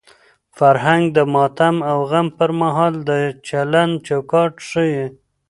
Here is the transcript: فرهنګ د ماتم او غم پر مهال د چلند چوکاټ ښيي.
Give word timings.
فرهنګ 0.57 1.03
د 1.15 1.17
ماتم 1.33 1.75
او 1.91 1.97
غم 2.09 2.27
پر 2.37 2.49
مهال 2.61 2.93
د 3.09 3.11
چلند 3.47 3.93
چوکاټ 4.07 4.53
ښيي. 4.69 5.05